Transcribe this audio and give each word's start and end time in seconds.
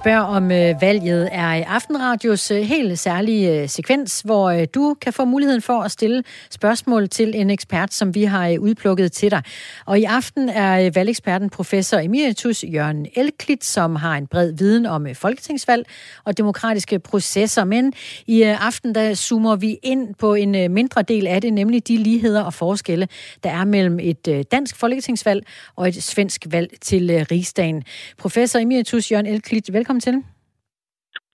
spørger, 0.00 0.20
om 0.20 0.50
øh, 0.50 0.74
valget 0.80 1.28
er 1.32 1.54
i 1.54 1.62
Aftenradios 1.62 2.50
øh, 2.50 2.62
helt 2.62 2.98
særlige 2.98 3.62
øh, 3.62 3.68
sekvens, 3.68 4.20
hvor 4.20 4.50
øh, 4.50 4.66
du 4.74 4.96
kan 5.00 5.12
få 5.12 5.24
muligheden 5.24 5.62
for 5.62 5.82
at 5.82 5.90
stille 5.90 6.22
spørgsmål 6.50 7.08
til 7.08 7.32
en 7.34 7.50
ekspert, 7.50 7.94
som 7.94 8.14
vi 8.14 8.24
har 8.24 8.48
øh, 8.48 8.60
udplukket 8.60 9.12
til 9.12 9.30
dig. 9.30 9.42
Og 9.86 9.98
i 9.98 10.04
aften 10.04 10.48
er 10.48 10.86
øh, 10.86 10.94
valgeksperten 10.94 11.50
professor 11.50 11.98
emeritus 11.98 12.64
Jørgen 12.64 13.06
Elklit, 13.16 13.64
som 13.64 13.96
har 13.96 14.16
en 14.16 14.26
bred 14.26 14.52
viden 14.52 14.86
om 14.86 15.06
øh, 15.06 15.14
folketingsvalg 15.14 15.86
og 16.24 16.38
demokratiske 16.38 16.98
processer. 16.98 17.64
Men 17.64 17.92
i 18.26 18.44
øh, 18.44 18.66
aften 18.66 18.94
der 18.94 19.14
zoomer 19.14 19.56
vi 19.56 19.78
ind 19.82 20.14
på 20.14 20.34
en 20.34 20.54
øh, 20.54 20.70
mindre 20.70 21.02
del 21.02 21.26
af 21.26 21.40
det, 21.40 21.52
nemlig 21.52 21.88
de 21.88 21.96
ligheder 21.96 22.42
og 22.42 22.54
forskelle, 22.54 23.08
der 23.44 23.50
er 23.50 23.64
mellem 23.64 23.98
et 24.00 24.28
øh, 24.28 24.44
dansk 24.52 24.76
folketingsvalg 24.76 25.46
og 25.76 25.88
et 25.88 26.02
svensk 26.02 26.46
valg 26.50 26.70
til 26.80 27.10
øh, 27.10 27.26
rigsdagen. 27.30 27.82
Professor 28.18 28.58
emeritus 28.58 29.12
Jørgen 29.12 29.26
Elklit, 29.26 29.72
velkommen 29.72 29.89
til. 29.98 30.24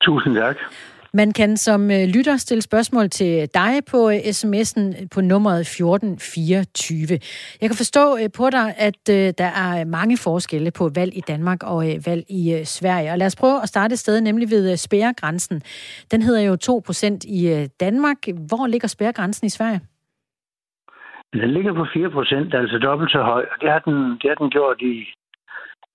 Tusind 0.03 0.35
tak. 0.35 0.57
Man 1.21 1.33
kan 1.33 1.57
som 1.57 1.91
øh, 1.91 2.05
lytter 2.17 2.37
stille 2.37 2.63
spørgsmål 2.63 3.09
til 3.09 3.49
dig 3.55 3.73
på 3.91 4.11
øh, 4.11 4.17
sms'en 4.17 5.09
på 5.15 5.21
nummeret 5.21 5.61
1424. 5.61 7.19
Jeg 7.61 7.69
kan 7.71 7.77
forstå 7.77 8.05
øh, 8.21 8.29
på 8.39 8.51
dig, 8.51 8.75
at 8.89 9.07
der 9.41 9.51
er 9.65 9.85
mange 9.85 10.17
forskelle 10.17 10.71
på 10.71 10.91
valg 10.95 11.13
i 11.17 11.21
Danmark 11.21 11.63
og 11.63 11.79
valg 12.07 12.25
i 12.29 12.63
Sverige. 12.65 13.11
Og 13.13 13.19
lad 13.19 13.27
os 13.27 13.37
prøve 13.37 13.63
at 13.63 13.69
starte 13.69 13.93
et 13.93 13.99
sted, 13.99 14.21
nemlig 14.21 14.51
ved 14.51 14.77
spærregrænsen. 14.77 15.63
Den 16.11 16.23
hedder 16.23 16.43
jo 16.43 16.57
2% 16.63 17.19
i 17.41 17.69
Danmark. 17.81 18.19
Hvor 18.49 18.67
ligger 18.67 18.89
spærregrænsen 18.89 19.47
i 19.47 19.51
Sverige? 19.51 19.81
Den 21.33 21.51
ligger 21.51 21.73
på 21.75 21.85
4%, 21.85 22.57
altså 22.57 22.79
dobbelt 22.79 23.11
så 23.11 23.23
høj. 23.23 23.45
Det 23.61 23.71
har 23.71 23.79
den, 23.79 23.95
det 24.21 24.27
har 24.31 24.35
den 24.35 24.51
gjort 24.51 24.79
i, 24.81 24.95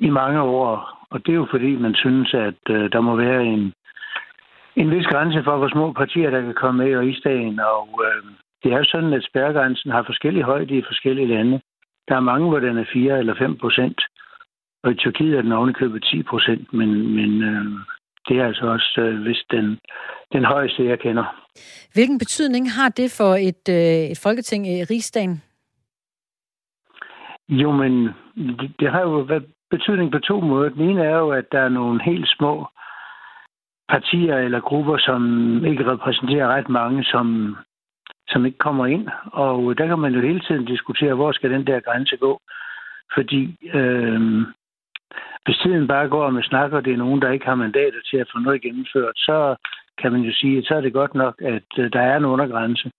i 0.07 0.09
mange 0.09 0.41
år. 0.41 0.71
Og 1.11 1.25
det 1.25 1.31
er 1.31 1.41
jo 1.43 1.47
fordi, 1.51 1.71
man 1.75 1.95
synes, 1.95 2.33
at 2.33 2.61
øh, 2.69 2.91
der 2.91 3.01
må 3.01 3.15
være 3.15 3.43
en, 3.45 3.73
en 4.75 4.91
vis 4.91 5.05
grænse 5.05 5.43
for, 5.43 5.57
hvor 5.57 5.69
små 5.69 5.93
partier, 5.93 6.29
der 6.29 6.41
kan 6.41 6.53
komme 6.53 6.83
med 6.83 6.91
i 6.91 6.97
rigsdagen. 6.97 7.59
Og 7.59 7.87
øh, 8.05 8.23
det 8.63 8.73
er 8.73 8.83
sådan, 8.83 9.13
at 9.13 9.27
spærregrænsen 9.29 9.91
har 9.91 10.03
forskellige 10.03 10.43
højde 10.43 10.77
i 10.77 10.87
forskellige 10.89 11.27
lande. 11.27 11.61
Der 12.07 12.15
er 12.15 12.29
mange, 12.31 12.49
hvor 12.49 12.59
den 12.59 12.77
er 12.77 12.85
4 12.93 13.19
eller 13.19 13.35
5 13.39 13.57
procent. 13.57 14.01
Og 14.83 14.91
i 14.91 14.95
Tyrkiet 14.95 15.37
er 15.37 15.41
den 15.41 15.51
ovenikøbet 15.51 16.03
10 16.03 16.23
procent, 16.23 16.73
men, 16.73 17.15
men 17.15 17.43
øh, 17.43 17.65
det 18.27 18.39
er 18.39 18.45
altså 18.45 18.65
også 18.65 19.01
øh, 19.01 19.21
hvis 19.21 19.43
den, 19.51 19.79
den 20.33 20.45
højeste, 20.45 20.85
jeg 20.85 20.99
kender. 20.99 21.25
Hvilken 21.93 22.19
betydning 22.19 22.71
har 22.71 22.89
det 22.89 23.09
for 23.17 23.33
et, 23.49 23.65
øh, 23.69 24.11
et 24.11 24.19
folketing 24.23 24.67
i 24.67 24.83
rigsdagen? 24.83 25.43
Jo, 27.49 27.71
men 27.71 28.09
det, 28.59 28.71
det 28.79 28.91
har 28.91 29.01
jo 29.01 29.09
været 29.09 29.45
betydning 29.71 30.11
på 30.11 30.19
to 30.19 30.39
måder. 30.39 30.69
Den 30.69 30.89
ene 30.89 31.03
er 31.03 31.17
jo, 31.17 31.29
at 31.29 31.45
der 31.51 31.59
er 31.59 31.69
nogle 31.69 32.03
helt 32.03 32.29
små 32.37 32.67
partier 33.89 34.37
eller 34.37 34.59
grupper, 34.59 34.97
som 34.97 35.21
ikke 35.65 35.91
repræsenterer 35.91 36.47
ret 36.47 36.69
mange, 36.69 37.03
som, 37.03 37.57
som 38.27 38.45
ikke 38.45 38.57
kommer 38.57 38.85
ind. 38.85 39.07
Og 39.33 39.77
der 39.77 39.87
kan 39.87 39.99
man 39.99 40.13
jo 40.13 40.21
hele 40.21 40.39
tiden 40.39 40.65
diskutere, 40.65 41.13
hvor 41.13 41.31
skal 41.31 41.51
den 41.51 41.67
der 41.67 41.79
grænse 41.79 42.17
gå. 42.17 42.41
Fordi 43.15 43.41
øh, 43.73 44.21
hvis 45.45 45.57
tiden 45.57 45.87
bare 45.87 46.07
går 46.07 46.29
med 46.29 46.43
snakker, 46.43 46.77
og 46.77 46.85
det 46.85 46.93
er 46.93 46.97
nogen, 46.97 47.21
der 47.21 47.31
ikke 47.31 47.45
har 47.45 47.55
mandater 47.55 48.01
til 48.09 48.17
at 48.17 48.29
få 48.33 48.39
noget 48.39 48.61
gennemført, 48.61 49.15
så 49.15 49.55
kan 50.01 50.11
man 50.11 50.21
jo 50.21 50.33
sige, 50.33 50.57
at 50.57 50.65
så 50.65 50.75
er 50.75 50.81
det 50.81 50.93
godt 50.93 51.15
nok, 51.15 51.35
at 51.41 51.69
øh, 51.77 51.93
der 51.93 52.01
er 52.01 52.17
en 52.17 52.25
undergrænse. 52.25 52.91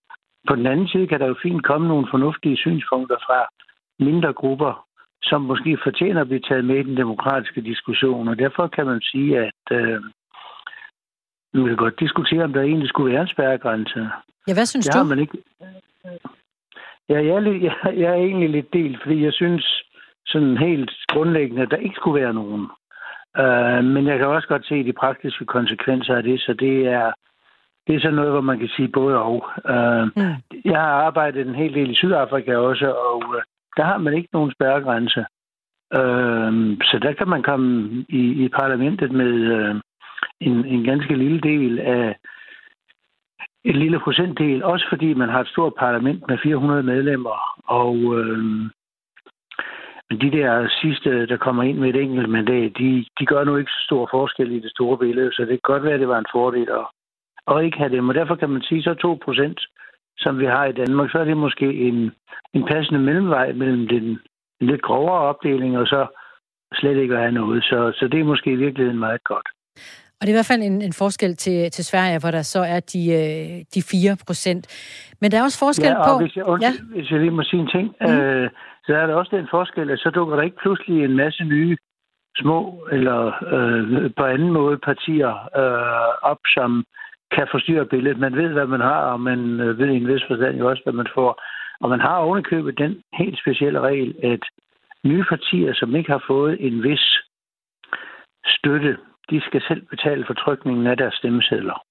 På 0.47 0.55
den 0.55 0.67
anden 0.67 0.87
side 0.87 1.07
kan 1.07 1.19
der 1.19 1.27
jo 1.27 1.35
fint 1.43 1.63
komme 1.63 1.87
nogle 1.87 2.07
fornuftige 2.11 2.57
synspunkter 2.57 3.17
fra 3.25 3.39
mindre 3.99 4.33
grupper, 4.33 4.85
som 5.23 5.41
måske 5.41 5.77
fortjener 5.83 6.21
at 6.21 6.27
blive 6.27 6.39
taget 6.49 6.65
med 6.65 6.75
i 6.75 6.83
den 6.83 6.97
demokratiske 6.97 7.61
diskussion. 7.61 8.27
Og 8.27 8.39
derfor 8.39 8.67
kan 8.67 8.85
man 8.85 9.01
sige, 9.01 9.39
at 9.39 9.63
øh, 9.71 10.01
nu 11.53 11.65
kan 11.65 11.75
godt 11.75 11.99
diskutere, 11.99 12.43
om 12.43 12.53
der 12.53 12.61
egentlig 12.61 12.89
skulle 12.89 13.13
være 13.13 13.21
en 13.21 13.27
spærregrænse. 13.27 14.09
Ja, 14.47 14.53
hvad 14.53 14.65
synes 14.65 14.85
det 14.85 14.99
du? 14.99 15.03
Man 15.03 15.19
ikke... 15.19 15.37
Ja, 17.09 17.25
jeg 17.25 17.35
er, 17.35 17.39
lidt, 17.39 17.63
jeg, 17.67 17.75
jeg 17.85 18.11
er 18.11 18.23
egentlig 18.27 18.49
lidt 18.49 18.73
delt, 18.73 19.01
fordi 19.03 19.23
jeg 19.23 19.33
synes 19.33 19.83
sådan 20.25 20.57
helt 20.57 20.91
grundlæggende, 21.07 21.61
at 21.61 21.71
der 21.71 21.77
ikke 21.77 21.95
skulle 21.95 22.21
være 22.21 22.33
nogen. 22.33 22.67
Uh, 23.39 23.83
men 23.93 24.07
jeg 24.07 24.17
kan 24.17 24.27
også 24.27 24.47
godt 24.47 24.65
se 24.65 24.83
de 24.83 24.93
praktiske 24.93 25.45
konsekvenser 25.45 26.15
af 26.15 26.23
det, 26.23 26.39
så 26.39 26.53
det 26.53 26.87
er, 26.87 27.11
det 27.87 27.95
er 27.95 27.99
sådan 27.99 28.15
noget, 28.15 28.31
hvor 28.31 28.41
man 28.41 28.59
kan 28.59 28.69
sige 28.75 28.87
både 28.87 29.17
og. 29.17 29.45
Uh, 29.69 30.03
mm. 30.03 30.35
Jeg 30.65 30.79
har 30.79 30.93
arbejdet 31.07 31.47
en 31.47 31.55
hel 31.55 31.73
del 31.73 31.91
i 31.91 31.95
Sydafrika 31.95 32.55
også, 32.55 32.91
og 32.91 33.17
uh, 33.17 33.41
der 33.77 33.83
har 33.83 33.97
man 33.97 34.13
ikke 34.13 34.29
nogen 34.33 34.51
spærregrænse. 34.51 35.25
Øh, 35.93 36.77
så 36.89 36.99
der 37.01 37.13
kan 37.13 37.27
man 37.27 37.43
komme 37.43 38.05
i, 38.09 38.43
i 38.45 38.49
parlamentet 38.49 39.11
med 39.11 39.33
øh, 39.55 39.75
en, 40.39 40.65
en 40.65 40.83
ganske 40.83 41.15
lille 41.15 41.41
del 41.41 41.79
af 41.79 42.15
en 43.63 43.75
lille 43.75 43.99
procentdel, 43.99 44.63
også 44.63 44.85
fordi 44.89 45.13
man 45.13 45.29
har 45.29 45.41
et 45.41 45.47
stort 45.47 45.73
parlament 45.79 46.23
med 46.27 46.37
400 46.43 46.83
medlemmer, 46.83 47.37
og 47.67 47.95
øh, 48.17 48.69
de 50.21 50.31
der 50.31 50.69
sidste, 50.81 51.27
der 51.27 51.37
kommer 51.37 51.63
ind 51.63 51.77
med 51.77 51.89
et 51.89 52.01
enkelt 52.01 52.29
mandat, 52.29 52.71
de, 52.77 53.05
de 53.19 53.25
gør 53.25 53.43
nu 53.43 53.55
ikke 53.57 53.71
så 53.71 53.83
stor 53.85 54.07
forskel 54.11 54.51
i 54.51 54.59
det 54.59 54.71
store 54.71 54.97
billede, 54.97 55.31
så 55.33 55.41
det 55.41 55.49
kan 55.49 55.73
godt 55.73 55.83
være, 55.83 55.93
at 55.93 55.99
det 55.99 56.07
var 56.07 56.19
en 56.19 56.33
fordel 56.33 56.69
at, 56.69 56.85
at 57.47 57.65
ikke 57.65 57.77
have 57.77 57.95
dem. 57.95 58.09
Og 58.09 58.15
derfor 58.15 58.35
kan 58.35 58.49
man 58.49 58.61
sige, 58.61 58.83
så 58.83 58.93
2 58.93 59.19
procent, 59.23 59.59
som 60.17 60.39
vi 60.39 60.45
har 60.45 60.65
i 60.65 60.71
Danmark, 60.71 61.11
så 61.11 61.17
er 61.17 61.23
det 61.23 61.37
måske 61.37 61.73
en, 61.73 62.11
en 62.53 62.65
passende 62.71 62.99
mellemvej 62.99 63.53
mellem 63.53 63.87
den, 63.87 64.19
den 64.59 64.67
lidt 64.69 64.81
grovere 64.81 65.19
opdeling 65.19 65.77
og 65.77 65.87
så 65.87 66.07
slet 66.73 66.97
ikke 66.97 67.13
at 67.13 67.21
have 67.21 67.31
noget. 67.31 67.63
Så, 67.63 67.91
så 67.95 68.07
det 68.07 68.19
er 68.19 68.23
måske 68.23 68.51
i 68.51 68.55
virkeligheden 68.55 68.99
meget 68.99 69.23
godt. 69.23 69.47
Og 70.23 70.27
det 70.27 70.29
er 70.29 70.37
i 70.37 70.41
hvert 70.41 70.53
fald 70.53 70.61
en, 70.61 70.81
en 70.81 70.93
forskel 70.93 71.35
til, 71.35 71.71
til 71.71 71.85
Sverige, 71.85 72.19
hvor 72.19 72.31
der 72.31 72.41
så 72.41 72.59
er 72.59 72.79
de, 72.93 73.01
øh, 73.21 73.65
de 73.73 73.81
4 73.81 74.17
procent. 74.27 74.63
Men 75.21 75.31
der 75.31 75.37
er 75.37 75.43
også 75.43 75.59
forskel 75.59 75.93
ja, 75.97 76.07
på... 76.07 76.19
Hvis 76.23 76.35
jeg, 76.35 76.45
ja. 76.61 76.71
hvis 76.95 77.11
jeg 77.11 77.19
lige 77.19 77.31
må 77.31 77.43
sige 77.43 77.61
en 77.61 77.71
ting, 77.75 77.87
mm. 78.01 78.07
øh, 78.07 78.49
så 78.85 78.91
er 78.95 79.05
der 79.07 79.15
også 79.15 79.35
den 79.37 79.47
forskel, 79.51 79.89
at 79.89 79.99
så 79.99 80.09
dukker 80.09 80.35
der 80.35 80.43
ikke 80.43 80.61
pludselig 80.63 81.03
en 81.03 81.15
masse 81.15 81.43
nye 81.43 81.77
små 82.37 82.87
eller 82.91 83.19
øh, 83.55 84.11
på 84.17 84.23
anden 84.25 84.51
måde 84.51 84.77
partier 84.77 85.33
øh, 85.61 86.31
op, 86.31 86.41
som 86.55 86.85
kan 87.35 87.47
forstyrre 87.51 87.85
billedet. 87.85 88.19
Man 88.19 88.35
ved, 88.35 88.49
hvad 88.53 88.67
man 88.67 88.81
har, 88.81 89.01
og 89.13 89.19
man 89.19 89.59
øh, 89.59 89.79
ved 89.79 89.89
i 89.89 89.97
en 89.97 90.07
vis 90.07 90.23
forstand 90.27 90.57
jo 90.57 90.69
også, 90.69 90.83
hvad 90.83 90.93
man 90.93 91.07
får. 91.15 91.41
Og 91.81 91.89
man 91.89 91.99
har 91.99 92.15
ovenikøbet 92.17 92.77
den 92.77 93.01
helt 93.13 93.39
specielle 93.39 93.79
regel, 93.79 94.15
at 94.23 94.43
nye 95.05 95.25
partier, 95.29 95.73
som 95.73 95.95
ikke 95.95 96.11
har 96.11 96.23
fået 96.27 96.57
en 96.67 96.83
vis 96.83 97.05
støtte 98.45 98.97
de 99.29 99.41
skal 99.41 99.61
selv 99.67 99.81
betale 99.81 100.23
for 100.27 100.33
trykningen 100.33 100.87
af 100.87 100.97
deres 100.97 101.13
stemmesedler. 101.13 101.83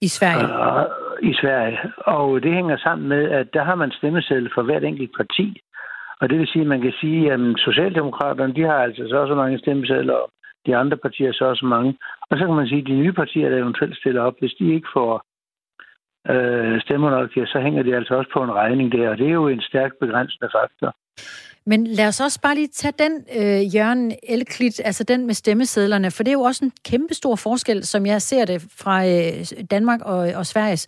I 0.00 0.08
Sverige? 0.08 0.44
Uh, 0.44 1.30
I 1.30 1.34
Sverige. 1.34 1.78
Og 1.96 2.42
det 2.42 2.54
hænger 2.54 2.76
sammen 2.76 3.08
med, 3.08 3.30
at 3.30 3.54
der 3.54 3.64
har 3.64 3.74
man 3.74 3.90
stemmeseddel 3.90 4.50
for 4.54 4.62
hvert 4.62 4.84
enkelt 4.84 5.16
parti. 5.16 5.60
Og 6.20 6.30
det 6.30 6.38
vil 6.38 6.46
sige, 6.46 6.62
at 6.62 6.68
man 6.68 6.80
kan 6.80 6.94
sige, 7.00 7.32
at 7.32 7.40
Socialdemokraterne, 7.56 8.54
de 8.54 8.62
har 8.62 8.78
altså 8.86 9.02
så 9.08 9.26
så 9.28 9.34
mange 9.34 9.58
stemmesedler, 9.58 10.18
de 10.66 10.76
andre 10.76 10.96
partier 10.96 11.32
så 11.32 11.44
også 11.44 11.66
mange. 11.66 11.98
Og 12.30 12.38
så 12.38 12.46
kan 12.46 12.54
man 12.54 12.68
sige, 12.68 12.80
at 12.80 12.86
de 12.86 13.00
nye 13.02 13.12
partier, 13.12 13.48
der 13.50 13.58
eventuelt 13.58 13.96
stiller 13.96 14.22
op, 14.22 14.34
hvis 14.38 14.54
de 14.58 14.74
ikke 14.74 14.88
får 14.92 15.24
øh, 16.32 16.80
stemmer 16.80 17.10
nok, 17.10 17.36
ja, 17.36 17.46
så 17.46 17.60
hænger 17.60 17.82
de 17.82 17.96
altså 17.96 18.14
også 18.14 18.30
på 18.32 18.42
en 18.42 18.52
regning 18.52 18.92
der. 18.92 19.10
Og 19.10 19.18
det 19.18 19.26
er 19.26 19.32
jo 19.32 19.48
en 19.48 19.60
stærk 19.60 19.92
begrænsende 20.00 20.48
faktor. 20.56 20.96
Men 21.66 21.86
lad 21.86 22.08
os 22.08 22.20
også 22.20 22.40
bare 22.40 22.54
lige 22.54 22.68
tage 22.68 22.94
den, 22.98 23.12
øh, 23.38 23.74
Jørgen 23.76 24.12
Elklit, 24.28 24.80
altså 24.84 25.04
den 25.04 25.26
med 25.26 25.34
stemmesedlerne, 25.34 26.10
for 26.10 26.22
det 26.22 26.30
er 26.30 26.32
jo 26.32 26.40
også 26.40 26.64
en 26.64 26.72
kæmpe 26.90 27.14
stor 27.14 27.36
forskel, 27.36 27.84
som 27.84 28.06
jeg 28.06 28.22
ser 28.22 28.44
det 28.44 28.62
fra 28.80 29.06
øh, 29.06 29.66
Danmark 29.70 30.00
og, 30.02 30.18
og 30.36 30.46
Sveriges 30.46 30.86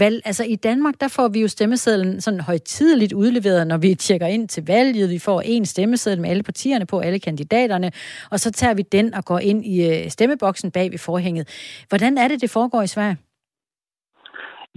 valg. 0.00 0.22
Altså 0.24 0.44
i 0.44 0.56
Danmark, 0.56 0.94
der 1.00 1.08
får 1.16 1.28
vi 1.28 1.40
jo 1.40 1.48
stemmesedlen 1.48 2.20
sådan 2.20 2.40
højtideligt 2.40 3.12
udleveret, 3.12 3.66
når 3.66 3.76
vi 3.78 3.94
tjekker 3.94 4.26
ind 4.26 4.48
til 4.48 4.66
valget. 4.66 5.10
Vi 5.10 5.18
får 5.18 5.42
en 5.44 5.64
stemmeseddel 5.64 6.20
med 6.20 6.30
alle 6.30 6.42
partierne 6.42 6.86
på, 6.86 6.98
alle 6.98 7.18
kandidaterne, 7.18 7.90
og 8.30 8.40
så 8.40 8.52
tager 8.52 8.74
vi 8.74 8.82
den 8.82 9.14
og 9.14 9.24
går 9.24 9.38
ind 9.38 9.64
i 9.64 9.76
øh, 9.90 10.10
stemmeboksen 10.10 10.70
bag 10.70 10.90
ved 10.90 10.98
forhænget. 10.98 11.46
Hvordan 11.88 12.18
er 12.18 12.28
det, 12.28 12.40
det 12.40 12.50
foregår 12.50 12.82
i 12.82 12.86
Sverige? 12.86 13.16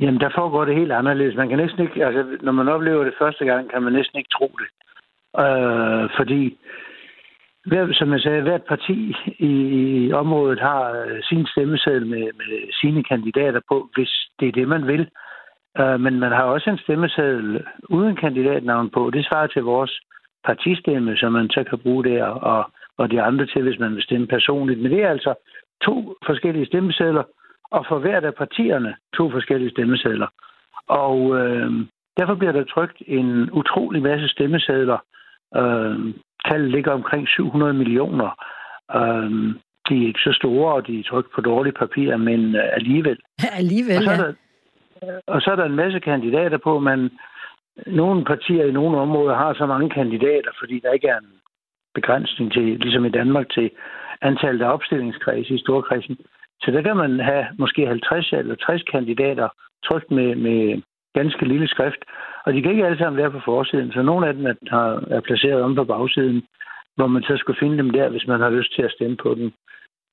Jamen, 0.02 0.20
der 0.20 0.30
foregår 0.36 0.66
det 0.66 0.76
helt 0.76 0.92
anderledes. 0.92 1.36
Man 1.36 1.50
kan 1.50 1.58
næsten 1.58 1.82
ikke, 1.84 2.06
altså, 2.06 2.38
når 2.42 2.52
man 2.52 2.68
oplever 2.68 3.04
det 3.04 3.14
første 3.22 3.46
gang, 3.46 3.72
kan 3.72 3.84
man 3.84 3.94
næsten 3.94 4.18
ikke 4.18 4.30
tro 4.38 4.48
det. 4.60 4.68
Øh, 5.38 6.10
fordi, 6.18 6.58
hver, 7.66 7.94
som 7.94 8.12
jeg 8.14 8.22
sagde, 8.22 8.42
hvert 8.42 8.64
parti 8.64 9.16
i, 9.40 9.52
i 10.08 10.12
området 10.12 10.60
har 10.60 10.92
øh, 10.92 11.24
sin 11.24 11.46
stemmeseddel 11.46 12.08
med, 12.08 12.24
med 12.40 12.74
sine 12.82 13.04
kandidater 13.04 13.62
på, 13.68 13.90
hvis 13.96 14.12
det 14.40 14.48
er 14.48 14.52
det, 14.52 14.68
man 14.68 14.88
vil. 14.88 15.10
Øh, 15.80 16.00
men 16.00 16.20
man 16.20 16.32
har 16.32 16.44
også 16.44 16.70
en 16.70 16.78
stemmeseddel 16.78 17.64
uden 17.90 18.16
kandidatnavn 18.16 18.90
på. 18.90 19.10
Det 19.14 19.26
svarer 19.26 19.48
til 19.48 19.64
vores 19.64 20.00
partistemme, 20.46 21.18
som 21.18 21.32
man 21.32 21.50
så 21.50 21.64
kan 21.64 21.80
bruge 21.80 22.04
der, 22.04 22.26
og, 22.26 22.72
og 22.98 23.12
de 23.12 23.22
andre 23.22 23.46
til, 23.46 23.62
hvis 23.64 23.80
man 23.80 23.96
vil 23.96 24.04
stemme 24.04 24.28
personligt. 24.28 24.82
Men 24.82 24.92
det 24.92 25.04
er 25.04 25.10
altså 25.10 25.34
to 25.82 26.16
forskellige 26.26 26.66
stemmesedler, 26.66 27.24
og 27.72 27.86
for 27.90 28.00
hvert 28.00 28.26
af 28.26 28.36
partierne 28.36 28.96
to 29.18 29.32
forskellige 29.32 29.72
stemmesedler. 29.72 30.28
Og 30.88 31.38
øh, 31.40 31.72
derfor 32.18 32.36
bliver 32.36 32.52
der 32.52 32.64
trykt 32.64 32.98
en 33.08 33.52
utrolig 33.52 34.02
masse 34.02 34.28
stemmesedler 34.28 34.98
Øh, 35.56 36.14
tallet 36.46 36.72
ligger 36.72 36.92
omkring 36.92 37.28
700 37.28 37.74
millioner. 37.74 38.30
Øh, 38.96 39.56
de 39.90 40.04
er 40.04 40.08
ikke 40.08 40.20
så 40.28 40.34
store, 40.34 40.74
og 40.74 40.88
de 40.88 41.00
er 41.00 41.04
trykt 41.04 41.32
på 41.36 41.42
dårligt 41.42 41.78
papir, 41.78 42.18
men 42.18 42.56
uh, 42.56 42.62
alligevel. 42.74 43.18
alligevel, 43.62 43.98
og 43.98 44.04
så, 44.04 44.12
er 44.12 44.18
der, 44.18 44.34
og 45.28 45.42
så 45.42 45.52
er 45.52 45.56
der 45.56 45.66
en 45.66 45.76
masse 45.76 46.00
kandidater 46.00 46.58
på, 46.58 46.80
men 46.80 47.12
nogle 47.88 48.26
partier 48.26 48.66
i 48.66 48.72
nogle 48.72 48.98
områder 48.98 49.36
har 49.36 49.54
så 49.54 49.66
mange 49.66 49.90
kandidater, 49.90 50.52
fordi 50.60 50.80
der 50.80 50.92
ikke 50.92 51.08
er 51.08 51.18
en 51.18 51.34
begrænsning 51.94 52.54
til, 52.54 52.64
ligesom 52.64 53.06
i 53.06 53.10
Danmark, 53.10 53.50
til 53.50 53.72
antallet 54.22 54.66
af 54.66 54.74
opstillingskredse 54.74 55.54
i 55.54 55.60
storkredsen. 55.60 56.18
Så 56.62 56.72
der 56.72 56.82
kan 56.82 56.98
man 56.98 57.20
have 57.20 57.46
måske 57.58 57.88
50 57.88 58.34
eller 58.34 58.56
60 58.56 58.84
kandidater 58.84 59.50
trykt 59.88 60.12
med, 60.12 60.36
med 60.36 60.82
ganske 61.14 61.46
lille 61.46 61.68
skrift. 61.68 62.02
Og 62.46 62.54
de 62.54 62.62
kan 62.62 62.72
ikke 62.72 62.86
alle 62.86 62.98
sammen 62.98 63.18
være 63.22 63.32
på 63.32 63.42
forsiden, 63.46 63.92
så 63.92 64.02
nogle 64.02 64.28
af 64.28 64.34
dem 64.34 64.46
er, 64.46 64.56
er 65.16 65.22
placeret 65.22 65.62
om 65.62 65.76
på 65.76 65.84
bagsiden, 65.84 66.44
hvor 66.96 67.08
man 67.08 67.24
så 67.24 67.38
skal 67.38 67.56
finde 67.60 67.78
dem 67.78 67.90
der, 67.90 68.10
hvis 68.10 68.28
man 68.28 68.40
har 68.40 68.50
lyst 68.50 68.76
til 68.76 68.82
at 68.82 68.92
stemme 68.92 69.18
på 69.18 69.36
dem. 69.36 69.52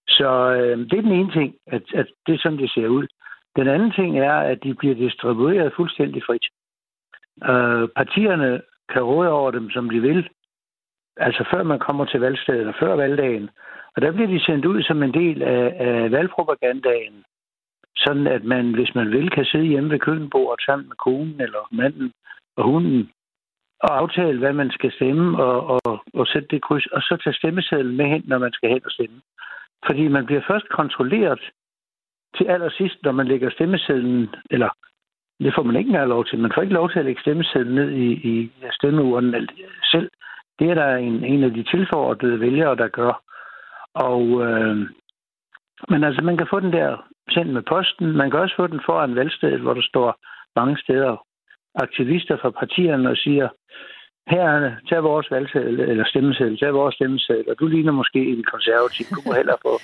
Så 0.08 0.30
øh, 0.58 0.78
det 0.78 0.92
er 0.92 1.02
den 1.02 1.12
ene 1.12 1.32
ting, 1.32 1.54
at, 1.66 1.82
at 1.94 2.06
det 2.26 2.34
er 2.34 2.38
sådan, 2.38 2.58
det 2.58 2.70
ser 2.70 2.88
ud. 2.88 3.06
Den 3.56 3.68
anden 3.68 3.92
ting 3.92 4.18
er, 4.18 4.32
at 4.32 4.58
de 4.62 4.74
bliver 4.74 4.94
distribueret 4.94 5.72
fuldstændig 5.76 6.22
frit. 6.26 6.46
Øh, 7.50 7.88
partierne 7.96 8.62
kan 8.92 9.02
råde 9.02 9.30
over 9.30 9.50
dem, 9.50 9.70
som 9.70 9.90
de 9.90 10.00
vil. 10.00 10.28
Altså 11.16 11.44
før 11.50 11.62
man 11.62 11.78
kommer 11.78 12.04
til 12.04 12.20
valgstedet 12.20 12.66
og 12.68 12.74
før 12.80 12.96
valgdagen. 12.96 13.50
Og 13.96 14.02
der 14.02 14.12
bliver 14.12 14.28
de 14.28 14.44
sendt 14.44 14.64
ud 14.64 14.82
som 14.82 15.02
en 15.02 15.14
del 15.14 15.42
af, 15.42 15.76
af 15.78 16.10
valgpropagandaen. 16.10 17.24
Sådan 17.96 18.26
at 18.26 18.44
man, 18.44 18.74
hvis 18.74 18.94
man 18.94 19.10
vil, 19.10 19.30
kan 19.30 19.44
sidde 19.44 19.64
hjemme 19.64 19.90
ved 19.90 19.98
køkkenbordet 19.98 20.64
sammen 20.64 20.88
med 20.88 20.96
konen 20.96 21.40
eller 21.40 21.68
manden 21.70 22.12
og 22.56 22.64
hunden 22.64 23.10
og 23.80 23.98
aftale, 23.98 24.38
hvad 24.38 24.52
man 24.52 24.70
skal 24.70 24.92
stemme, 24.92 25.44
og, 25.44 25.80
og, 25.84 26.04
og 26.14 26.26
sætte 26.26 26.48
det 26.50 26.62
kryds, 26.62 26.86
og 26.86 27.02
så 27.02 27.16
tage 27.24 27.34
stemmesedlen 27.34 27.96
med 27.96 28.06
hen, 28.06 28.22
når 28.26 28.38
man 28.38 28.52
skal 28.52 28.70
hen 28.70 28.80
og 28.84 28.90
stemme. 28.90 29.20
Fordi 29.86 30.08
man 30.08 30.26
bliver 30.26 30.42
først 30.48 30.68
kontrolleret 30.68 31.40
til 32.36 32.44
allersidst, 32.44 32.98
når 33.02 33.12
man 33.12 33.26
lægger 33.26 33.50
stemmesedlen, 33.50 34.28
eller 34.50 34.70
det 35.40 35.54
får 35.54 35.62
man 35.62 35.76
ikke 35.76 35.88
engang 35.88 36.08
lov 36.08 36.24
til. 36.24 36.38
Man 36.38 36.52
får 36.54 36.62
ikke 36.62 36.74
lov 36.74 36.90
til 36.90 36.98
at 36.98 37.04
lægge 37.04 37.20
stemmesedlen 37.20 37.74
ned 37.74 37.90
i, 37.90 38.08
i 38.12 38.50
stemmeurnen 38.72 39.48
selv. 39.90 40.10
Det 40.58 40.70
er 40.70 40.74
der 40.74 40.96
en, 40.96 41.24
en 41.24 41.44
af 41.44 41.50
de 41.50 41.62
tilforordnede 41.62 42.40
vælgere, 42.40 42.76
der 42.76 42.88
gør. 42.88 43.22
Og, 43.94 44.22
øh, 44.46 44.76
men 45.88 46.04
altså, 46.04 46.22
man 46.22 46.36
kan 46.36 46.46
få 46.50 46.60
den 46.60 46.72
der 46.72 47.06
sendt 47.30 47.52
med 47.52 47.62
posten. 47.62 48.16
Man 48.16 48.30
kan 48.30 48.40
også 48.40 48.56
få 48.56 48.66
den 48.66 48.80
foran 48.86 49.16
valgstedet, 49.16 49.60
hvor 49.60 49.74
der 49.74 49.82
står 49.82 50.18
mange 50.56 50.78
steder 50.78 51.16
aktivister 51.74 52.36
fra 52.36 52.50
partierne 52.50 53.10
og 53.10 53.16
siger, 53.16 53.48
her, 54.28 54.72
tag 54.88 55.02
vores 55.02 55.30
valgseddel, 55.30 55.80
eller 55.80 56.04
stemmeseddel, 56.04 56.58
tag 56.58 56.74
vores 56.74 56.94
stemmeseddel, 56.94 57.50
og 57.50 57.56
du 57.60 57.66
ligner 57.66 57.92
måske 57.92 58.18
en 58.18 58.44
konservativ. 58.44 59.06
Du 59.16 59.20
må 59.26 59.32
hellere 59.32 59.56
få, 59.62 59.74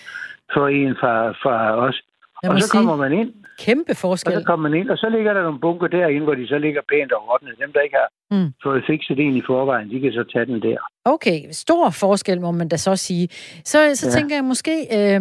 få 0.54 0.66
en 0.66 0.96
fra, 1.00 1.30
fra 1.30 1.76
os. 1.86 2.02
Og 2.48 2.60
så 2.60 2.68
sige, 2.68 2.78
kommer 2.78 2.96
man 2.96 3.12
ind. 3.12 3.30
Kæmpe 3.58 3.94
forskel. 3.94 4.34
Og 4.34 4.40
så 4.40 4.46
kommer 4.46 4.68
man 4.68 4.80
ind, 4.80 4.90
og 4.90 4.98
så 4.98 5.08
ligger 5.08 5.32
der 5.34 5.42
nogle 5.42 5.60
bunker 5.60 5.86
derinde, 5.86 6.24
hvor 6.24 6.34
de 6.34 6.46
så 6.48 6.58
ligger 6.58 6.80
pænt 6.88 7.12
og 7.12 7.28
ordnet. 7.28 7.54
Dem, 7.62 7.72
der 7.72 7.80
ikke 7.80 7.96
har 8.02 8.08
mm. 8.30 8.52
fået 8.62 8.84
fikset 8.86 9.18
en 9.18 9.36
i 9.36 9.42
forvejen, 9.46 9.90
de 9.90 10.00
kan 10.00 10.12
så 10.12 10.24
tage 10.32 10.46
den 10.46 10.62
der. 10.62 10.76
Okay, 11.04 11.38
stor 11.50 11.90
forskel, 11.90 12.40
må 12.40 12.50
man 12.50 12.68
da 12.68 12.76
så 12.76 12.96
sige. 12.96 13.28
Så, 13.64 13.78
så 13.94 14.06
ja. 14.06 14.12
tænker 14.16 14.34
jeg 14.36 14.44
måske, 14.44 14.74
øh, 14.98 15.20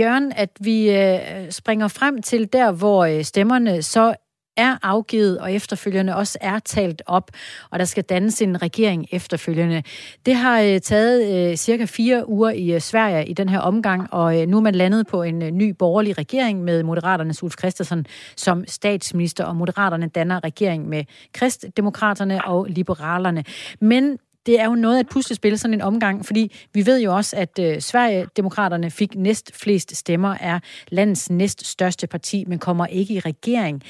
Jørgen, 0.00 0.32
at 0.36 0.50
vi 0.60 0.90
øh, 0.90 1.50
springer 1.50 1.88
frem 1.88 2.22
til 2.22 2.52
der, 2.52 2.72
hvor 2.72 3.04
øh, 3.04 3.22
stemmerne 3.22 3.82
så 3.82 4.14
er 4.56 4.76
afgivet 4.82 5.38
og 5.38 5.52
efterfølgende 5.52 6.16
også 6.16 6.38
er 6.40 6.58
talt 6.58 7.02
op, 7.06 7.30
og 7.70 7.78
der 7.78 7.84
skal 7.84 8.04
dannes 8.04 8.42
en 8.42 8.62
regering 8.62 9.06
efterfølgende. 9.10 9.82
Det 10.26 10.34
har 10.34 10.60
øh, 10.60 10.80
taget 10.80 11.50
øh, 11.50 11.56
cirka 11.56 11.84
fire 11.84 12.28
uger 12.28 12.50
i 12.50 12.72
øh, 12.72 12.80
Sverige 12.80 13.26
i 13.26 13.32
den 13.32 13.48
her 13.48 13.58
omgang, 13.58 14.12
og 14.12 14.40
øh, 14.40 14.48
nu 14.48 14.56
er 14.56 14.60
man 14.60 14.74
landet 14.74 15.06
på 15.06 15.22
en 15.22 15.42
øh, 15.42 15.50
ny 15.50 15.70
borgerlig 15.70 16.18
regering 16.18 16.64
med 16.64 16.82
Moderaternes 16.82 17.42
Ulf 17.42 17.54
Christensen 17.58 18.06
som 18.36 18.64
statsminister, 18.68 19.44
og 19.44 19.56
Moderaterne 19.56 20.06
danner 20.06 20.44
regering 20.44 20.88
med 20.88 21.04
Kristdemokraterne 21.32 22.44
og 22.44 22.66
Liberalerne. 22.68 23.44
Men 23.80 24.18
det 24.46 24.60
er 24.60 24.64
jo 24.64 24.74
noget 24.74 24.96
af 24.96 25.00
et 25.00 25.08
puslespil, 25.08 25.58
sådan 25.58 25.74
en 25.74 25.80
omgang, 25.80 26.26
fordi 26.26 26.52
vi 26.72 26.86
ved 26.86 27.00
jo 27.00 27.16
også, 27.16 27.36
at 27.36 27.58
øh, 27.60 27.80
Sverigedemokraterne 27.80 28.90
fik 28.90 29.16
næst 29.16 29.50
flest 29.54 29.96
stemmer, 29.96 30.36
er 30.40 30.58
landets 30.88 31.30
næst 31.30 31.66
største 31.66 32.06
parti, 32.06 32.44
men 32.46 32.58
kommer 32.58 32.86
ikke 32.86 33.14
i 33.14 33.20
regering. 33.20 33.82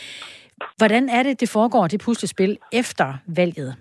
Hvordan 0.77 1.09
er 1.09 1.23
det, 1.23 1.41
det 1.41 1.51
foregår, 1.53 1.87
det 1.87 2.03
puslespil, 2.05 2.59
efter 2.73 3.15
valget? 3.27 3.77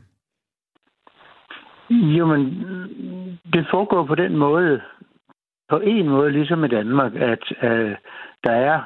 Jamen, 1.90 2.44
det 3.54 3.68
foregår 3.72 4.06
på 4.06 4.16
den 4.16 4.38
måde, 4.38 4.81
på 5.70 5.80
en 5.80 6.10
måde, 6.10 6.31
ligesom 6.31 6.64
i 6.64 6.68
Danmark, 6.68 7.16
at 7.16 7.44
øh, 7.64 7.96
der 8.44 8.52
er 8.52 8.81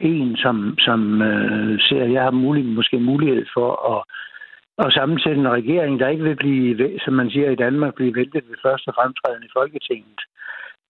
en, 0.00 0.36
som, 0.36 0.74
som 0.78 1.22
øh, 1.22 1.80
ser, 1.80 2.04
at 2.04 2.12
jeg 2.12 2.22
har 2.22 2.30
mulig, 2.30 2.64
måske 2.64 2.98
mulighed 2.98 3.46
for 3.54 3.70
at, 3.94 4.04
at 4.86 4.92
sammensætte 4.92 5.40
en 5.40 5.48
regering, 5.48 6.00
der 6.00 6.08
ikke 6.08 6.24
vil 6.24 6.36
blive, 6.36 7.00
som 7.04 7.14
man 7.14 7.30
siger 7.30 7.50
i 7.50 7.54
Danmark, 7.64 7.94
blive 7.94 8.14
væltet 8.14 8.44
ved 8.48 8.56
første 8.62 8.92
fremtræden 8.94 9.42
i 9.42 9.54
Folketinget. 9.56 10.20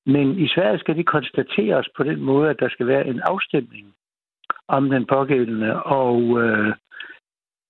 Men 0.06 0.38
i 0.38 0.48
Sverige 0.48 0.78
skal 0.78 0.96
det 0.96 1.06
konstateres 1.06 1.86
på 1.96 2.02
den 2.02 2.20
måde, 2.20 2.50
at 2.50 2.60
der 2.60 2.68
skal 2.68 2.86
være 2.86 3.06
en 3.06 3.20
afstemning 3.20 3.86
om 4.68 4.90
den 4.90 5.06
pågældende, 5.06 5.82
og 5.82 6.42
øh, 6.42 6.74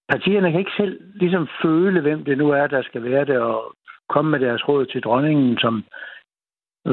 partierne 0.09 0.51
kan 0.51 0.61
ikke 0.61 0.77
selv 0.77 1.01
ligesom 1.15 1.49
føle, 1.63 2.01
hvem 2.01 2.25
det 2.25 2.39
nu 2.39 2.51
er, 2.51 2.67
der 2.67 2.83
skal 2.83 3.05
være 3.05 3.25
det, 3.25 3.39
og 3.39 3.75
komme 4.09 4.31
med 4.31 4.41
deres 4.41 4.69
råd 4.69 4.87
til 4.87 5.03
dronningen, 5.03 5.59
som 5.59 5.85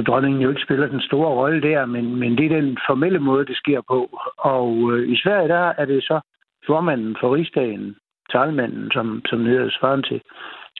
dronningen 0.07 0.41
jo 0.41 0.49
ikke 0.49 0.61
spiller 0.61 0.87
den 0.87 1.01
store 1.01 1.29
rolle 1.29 1.61
der, 1.61 1.85
men, 1.85 2.15
men 2.15 2.37
det 2.37 2.45
er 2.45 2.61
den 2.61 2.77
formelle 2.87 3.19
måde, 3.19 3.45
det 3.45 3.57
sker 3.57 3.81
på. 3.81 4.19
Og 4.37 4.91
øh, 4.91 5.11
i 5.13 5.15
Sverige, 5.23 5.47
der 5.47 5.73
er 5.77 5.85
det 5.85 6.03
så 6.03 6.19
formanden 6.67 7.17
for 7.19 7.35
rigsdagen, 7.35 7.95
talmanden, 8.31 8.91
som, 8.91 9.21
som 9.25 9.45
hedder 9.45 9.69
svaren 9.69 10.03
til 10.03 10.21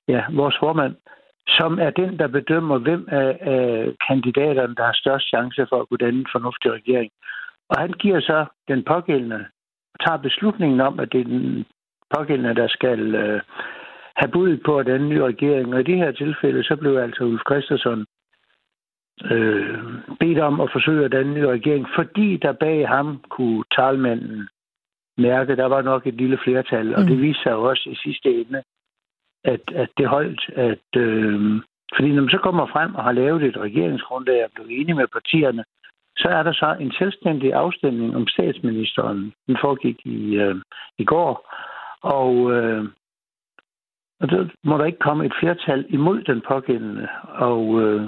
ja, 0.08 0.24
vores 0.32 0.56
formand, 0.60 0.96
som 1.48 1.80
er 1.80 1.90
den, 1.90 2.20
der 2.20 2.28
bedømmer, 2.28 2.78
hvem 2.78 3.08
af, 3.12 3.38
af 3.42 3.94
kandidaterne, 4.08 4.76
der 4.76 4.84
har 4.84 4.94
størst 4.94 5.28
chance 5.28 5.66
for 5.70 5.82
at 5.82 5.90
kunne 5.90 6.06
danne 6.06 6.20
en 6.20 6.32
fornuftig 6.32 6.72
regering. 6.72 7.12
Og 7.72 7.78
han 7.80 7.94
giver 8.04 8.20
så 8.20 8.46
den 8.68 8.84
pågældende, 8.84 9.46
tager 10.06 10.18
beslutningen 10.18 10.82
om, 10.82 11.00
at 11.00 11.12
det 11.12 11.20
er 11.20 11.24
den 11.24 11.66
pågældende, 12.16 12.56
der 12.56 12.68
skal 12.68 13.16
øh, 13.16 13.42
have 14.16 14.32
bud 14.32 14.58
på 14.66 14.84
den 14.84 15.10
nye 15.10 15.24
regering. 15.24 15.74
Og 15.74 15.80
i 15.80 15.84
det 15.84 15.98
her 15.98 16.12
tilfælde, 16.12 16.63
så 16.63 16.75
blev 16.75 16.98
altså 16.98 17.24
Ulf 17.24 17.42
Christensen 17.50 18.06
øh, 19.32 19.80
bedt 20.20 20.40
om 20.40 20.62
at 20.62 20.70
forsøge 20.72 21.06
at 21.06 21.12
danne 21.12 21.32
en 21.32 21.38
ny 21.38 21.44
regering, 21.44 21.88
fordi 21.96 22.38
der 22.38 22.51
bag 22.51 22.88
ham 22.88 23.24
kunne 23.30 23.63
talmanden 23.75 24.50
mærke, 25.18 25.56
der 25.56 25.66
var 25.66 25.82
nok 25.82 26.08
et 26.08 26.13
lille 26.13 26.38
flertal, 26.44 26.88
mm. 26.88 26.94
og 26.94 27.01
det 27.01 27.18
mm. 27.18 27.22
viste 27.22 27.44
sig 27.44 27.51
jo 27.51 27.63
også 27.63 27.90
i 27.90 27.96
sidste 27.96 28.30
ende, 28.42 28.63
at, 29.44 29.62
at 29.75 29.90
det 29.98 30.08
holdt, 30.08 30.50
at 30.56 31.01
øh, 31.01 31.62
fordi 31.96 32.10
når 32.12 32.22
man 32.22 32.30
så 32.30 32.38
kommer 32.38 32.68
frem 32.68 32.96
og 32.96 33.04
har 33.04 33.12
lavet 33.12 33.44
et 33.44 33.58
regeringsgrundlag 33.58 34.44
og 34.44 34.51
blevet 34.56 34.72
enige 34.80 34.96
med 34.96 35.08
partierne, 35.08 35.63
så 36.22 36.28
er 36.28 36.44
der 36.44 36.54
så 36.54 36.75
en 36.80 36.92
selvstændig 36.92 37.54
afstemning 37.54 38.16
om 38.16 38.28
statsministeren. 38.28 39.34
Den 39.48 39.58
foregik 39.62 40.06
i, 40.06 40.36
øh, 40.36 40.56
i 40.98 41.06
går. 41.06 41.56
Og, 42.01 42.51
øh, 42.51 42.86
og 44.22 44.30
der 44.30 44.48
må 44.63 44.78
der 44.78 44.86
ikke 44.86 45.06
komme 45.08 45.25
et 45.25 45.34
flertal 45.40 45.86
imod 45.90 46.22
den 46.22 46.42
pågældende. 46.48 47.08
Og 47.24 47.82
øh, 47.82 48.08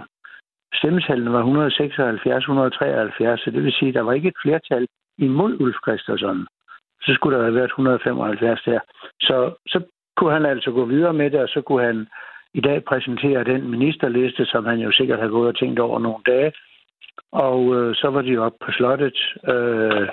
stemmetallene 0.73 1.33
var 1.33 1.43
176-173, 1.43 3.43
så 3.43 3.51
det 3.53 3.63
vil 3.63 3.73
sige, 3.73 3.89
at 3.89 3.95
der 3.95 4.01
var 4.01 4.13
ikke 4.13 4.27
et 4.27 4.41
flertal 4.43 4.87
imod 5.17 5.61
Ulf 5.61 5.75
Christensen. 5.85 6.47
Så 7.01 7.13
skulle 7.13 7.37
der 7.37 7.43
have 7.43 7.55
været 7.55 7.65
175 7.65 8.61
der. 8.65 8.79
Så, 9.19 9.53
så 9.67 9.81
kunne 10.17 10.33
han 10.33 10.45
altså 10.45 10.71
gå 10.71 10.85
videre 10.85 11.13
med 11.13 11.31
det, 11.31 11.39
og 11.39 11.49
så 11.49 11.61
kunne 11.61 11.85
han 11.85 12.07
i 12.53 12.61
dag 12.61 12.83
præsentere 12.83 13.43
den 13.43 13.71
ministerliste, 13.71 14.45
som 14.45 14.65
han 14.65 14.79
jo 14.79 14.91
sikkert 14.91 15.19
har 15.19 15.27
gået 15.27 15.47
og 15.47 15.57
tænkt 15.57 15.79
over 15.79 15.99
nogle 15.99 16.23
dage, 16.25 16.51
og 17.31 17.75
øh, 17.75 17.95
så 17.95 18.07
var 18.09 18.21
de 18.21 18.37
oppe 18.37 18.57
på 18.65 18.71
slottet 18.71 19.19
øh, 19.53 20.07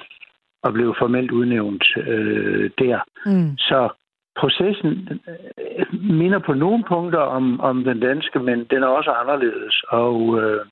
og 0.63 0.73
blev 0.73 0.95
formelt 0.99 1.31
udnævnt 1.31 1.85
øh, 1.97 2.71
der. 2.79 3.01
Mm. 3.27 3.57
Så 3.59 3.89
processen 4.37 5.21
øh, 5.59 5.87
minder 6.21 6.39
på 6.39 6.53
nogle 6.55 6.85
punkter 6.89 7.19
om, 7.19 7.61
om 7.61 7.85
den 7.85 8.01
danske, 8.01 8.39
men 8.39 8.65
den 8.65 8.83
er 8.83 8.87
også 8.87 9.11
anderledes. 9.11 9.83
Og 9.89 10.43
øh, 10.43 10.67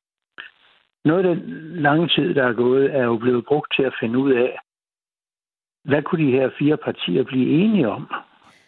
noget 1.04 1.26
af 1.26 1.36
den 1.36 1.42
lange 1.82 2.08
tid, 2.08 2.34
der 2.34 2.44
er 2.44 2.52
gået, 2.52 2.94
er 2.94 3.04
jo 3.04 3.16
blevet 3.16 3.44
brugt 3.44 3.74
til 3.76 3.82
at 3.82 3.96
finde 4.00 4.18
ud 4.18 4.32
af, 4.32 4.58
hvad 5.84 6.02
kunne 6.02 6.26
de 6.26 6.30
her 6.30 6.50
fire 6.58 6.76
partier 6.76 7.22
blive 7.22 7.48
enige 7.48 7.88
om? 7.88 8.10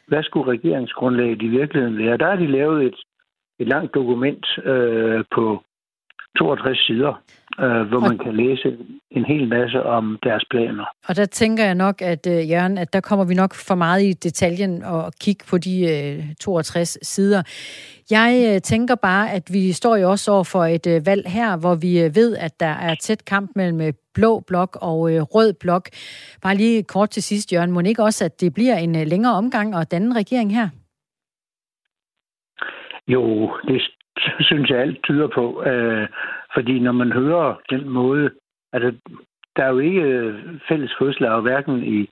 Hvad 0.07 0.23
skulle 0.23 0.53
regeringsgrundlaget 0.53 1.43
i 1.43 1.49
virkeligheden 1.49 1.99
være? 1.99 2.17
Der 2.17 2.27
har 2.27 2.37
de 2.37 2.47
lavet 2.47 2.85
et, 2.87 2.99
et 3.59 3.69
langt 3.69 3.95
dokument 3.95 4.47
øh, 4.65 5.25
på 5.35 5.63
62 6.39 6.79
sider, 6.87 7.23
øh, 7.61 7.83
hvor 7.89 8.01
man 8.01 8.19
kan 8.19 8.37
læse 8.37 8.77
en 9.11 9.25
hel 9.25 9.49
masse 9.49 9.83
om 9.83 10.19
deres 10.23 10.45
planer. 10.51 10.85
Og 11.09 11.17
der 11.17 11.25
tænker 11.25 11.65
jeg 11.65 11.75
nok, 11.75 12.03
at 12.03 12.27
øh, 12.27 12.51
Jørgen, 12.51 12.79
at 12.79 12.93
der 12.93 13.01
kommer 13.01 13.25
vi 13.25 13.35
nok 13.35 13.55
for 13.55 13.75
meget 13.75 14.03
i 14.03 14.13
detaljen 14.13 14.83
og 14.83 15.13
kigge 15.21 15.45
på 15.51 15.59
de 15.59 15.75
øh, 15.95 16.35
62 16.41 16.99
sider. 17.03 17.43
Jeg 18.11 18.53
øh, 18.55 18.61
tænker 18.61 18.95
bare, 18.95 19.31
at 19.31 19.43
vi 19.53 19.73
står 19.73 19.97
jo 19.97 20.11
også 20.11 20.33
over 20.33 20.45
for 20.45 20.65
et 20.65 20.87
øh, 20.87 21.07
valg 21.07 21.25
her, 21.27 21.57
hvor 21.57 21.75
vi 21.75 22.01
øh, 22.01 22.15
ved, 22.15 22.37
at 22.37 22.61
der 22.61 22.75
er 22.89 22.95
tæt 22.95 23.25
kamp 23.25 23.51
mellem 23.57 23.81
øh, 23.81 23.93
blå 24.15 24.41
blok 24.41 24.79
og 24.83 25.15
øh, 25.15 25.23
rød 25.23 25.53
blok. 25.53 25.89
Bare 26.43 26.55
lige 26.55 26.83
kort 26.83 27.11
til 27.11 27.23
sidst, 27.23 27.53
Jørgen. 27.53 27.73
Må 27.73 27.81
ikke 27.81 28.03
også, 28.03 28.25
at 28.25 28.41
det 28.41 28.55
bliver 28.55 28.77
en 28.77 28.97
øh, 28.97 29.07
længere 29.07 29.35
omgang 29.35 29.77
og 29.77 29.91
danne 29.91 30.15
regering 30.15 30.55
her? 30.55 30.69
Jo, 33.09 33.51
det 33.69 33.83
synes 34.41 34.71
jeg 34.71 34.79
alt 34.79 35.03
tyder 35.05 35.29
på. 35.35 35.65
Øh, 35.65 36.09
fordi 36.55 36.79
når 36.79 36.93
man 36.93 37.13
hører 37.13 37.61
den 37.71 37.89
måde, 37.89 38.31
altså, 38.73 38.93
der 39.57 39.65
er 39.65 39.69
jo 39.69 39.79
ikke 39.79 40.01
øh, 40.01 40.35
fælles 40.69 40.93
fodslag, 40.99 41.41
hverken 41.41 41.85
i, 41.85 42.09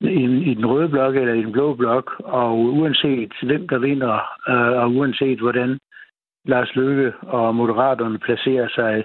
i, 0.00 0.24
i 0.50 0.54
den 0.54 0.66
røde 0.66 0.88
blok 0.88 1.16
eller 1.16 1.34
i 1.34 1.42
den 1.42 1.52
blå 1.52 1.74
blok, 1.74 2.20
og 2.24 2.58
uanset 2.58 3.32
hvem 3.42 3.68
der 3.68 3.78
vinder, 3.78 4.14
øh, 4.48 4.82
og 4.82 4.90
uanset 4.90 5.38
hvordan 5.38 5.78
Lars 6.44 6.74
Løkke 6.74 7.12
og 7.22 7.54
Moderaterne 7.54 8.18
placerer 8.18 8.68
sig 8.68 9.04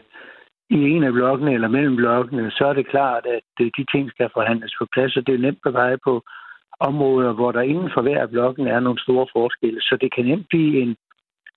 i 0.69 0.89
en 0.89 1.03
af 1.03 1.13
blokkene 1.13 1.53
eller 1.53 1.67
mellem 1.67 1.95
blokkene, 1.95 2.51
så 2.51 2.65
er 2.65 2.73
det 2.73 2.87
klart, 2.87 3.25
at 3.25 3.41
de 3.59 3.85
ting 3.91 4.11
skal 4.11 4.29
forhandles 4.33 4.75
på 4.79 4.87
plads, 4.93 5.17
og 5.17 5.27
det 5.27 5.35
er 5.35 5.39
nemt 5.39 5.65
at 5.65 5.73
veje 5.73 5.97
på 6.03 6.23
områder, 6.79 7.33
hvor 7.33 7.51
der 7.51 7.61
inden 7.61 7.89
for 7.93 8.01
hver 8.01 8.27
blokken 8.27 8.67
er 8.67 8.79
nogle 8.79 8.99
store 8.99 9.27
forskelle. 9.33 9.81
Så 9.81 9.97
det 10.01 10.13
kan 10.15 10.25
nemt 10.25 10.47
blive 10.49 10.81
en, 10.81 10.95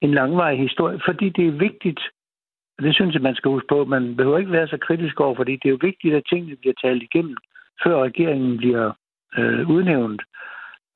en 0.00 0.14
langvarig 0.14 0.58
historie, 0.58 1.00
fordi 1.04 1.28
det 1.28 1.46
er 1.46 1.52
vigtigt, 1.52 2.00
og 2.78 2.84
det 2.84 2.94
synes 2.94 3.14
jeg, 3.14 3.22
man 3.22 3.34
skal 3.34 3.50
huske 3.50 3.68
på. 3.68 3.84
Man 3.84 4.16
behøver 4.16 4.38
ikke 4.38 4.52
være 4.52 4.68
så 4.68 4.78
kritisk 4.80 5.20
over, 5.20 5.34
fordi 5.34 5.52
det 5.52 5.64
er 5.64 5.70
jo 5.70 5.78
vigtigt, 5.80 6.14
at 6.14 6.22
tingene 6.30 6.56
bliver 6.56 6.74
talt 6.84 7.02
igennem, 7.02 7.36
før 7.82 8.02
regeringen 8.02 8.56
bliver 8.56 8.92
øh, 9.38 9.70
udnævnt. 9.70 10.22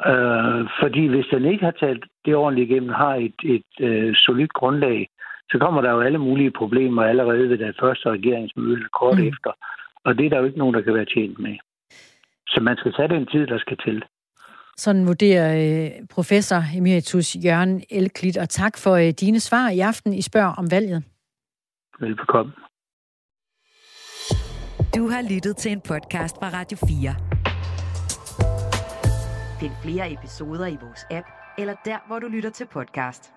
Øh, 0.06 0.68
fordi 0.80 1.06
hvis 1.06 1.26
den 1.30 1.44
ikke 1.44 1.64
har 1.64 1.76
talt 1.80 2.04
det 2.24 2.34
ordentligt 2.34 2.70
igennem, 2.70 2.88
har 2.90 3.14
et, 3.14 3.34
et 3.44 3.72
øh, 3.80 4.14
solidt 4.14 4.52
grundlag, 4.52 5.08
så 5.50 5.58
kommer 5.58 5.80
der 5.80 5.90
jo 5.90 6.00
alle 6.00 6.18
mulige 6.18 6.50
problemer 6.50 7.02
allerede 7.02 7.48
ved 7.48 7.58
den 7.58 7.74
første 7.80 8.10
regeringsmøde 8.10 8.84
kort 9.00 9.18
mm. 9.18 9.28
efter. 9.28 9.52
Og 10.04 10.18
det 10.18 10.26
er 10.26 10.30
der 10.30 10.38
jo 10.38 10.44
ikke 10.44 10.58
nogen, 10.58 10.74
der 10.74 10.80
kan 10.80 10.94
være 10.94 11.12
tjent 11.14 11.38
med. 11.38 11.56
Så 12.48 12.60
man 12.60 12.76
skal 12.76 12.92
tage 12.92 13.08
den 13.08 13.26
tid, 13.26 13.46
der 13.46 13.58
skal 13.58 13.76
til. 13.76 14.04
Sådan 14.76 15.06
vurderer 15.06 15.48
øh, 15.56 16.06
professor 16.10 16.62
emeritus 16.76 17.36
Jørgen 17.44 17.82
Elklit, 17.90 18.36
og 18.36 18.48
tak 18.48 18.78
for 18.78 18.92
øh, 18.92 19.08
dine 19.08 19.40
svar 19.40 19.68
i 19.68 19.80
aften 19.80 20.12
i 20.12 20.22
Spørg 20.22 20.54
om 20.58 20.70
valget. 20.70 21.04
Velbekomme. 22.00 22.52
Du 24.96 25.08
har 25.08 25.22
lyttet 25.34 25.56
til 25.56 25.72
en 25.72 25.80
podcast 25.80 26.36
fra 26.36 26.50
Radio 26.52 26.78
4. 26.78 27.14
Find 29.60 29.72
flere 29.82 30.12
episoder 30.12 30.66
i 30.66 30.76
vores 30.82 31.06
app, 31.10 31.26
eller 31.58 31.74
der, 31.84 31.98
hvor 32.06 32.18
du 32.18 32.26
lytter 32.26 32.50
til 32.50 32.66
podcast. 32.66 33.32